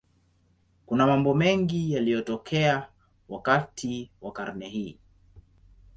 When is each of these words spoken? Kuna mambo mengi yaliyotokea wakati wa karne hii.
Kuna 0.85 1.07
mambo 1.07 1.33
mengi 1.33 1.93
yaliyotokea 1.93 2.87
wakati 3.29 4.11
wa 4.21 4.31
karne 4.31 4.69
hii. 4.69 4.99